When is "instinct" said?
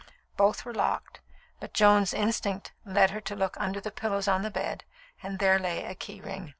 2.11-2.71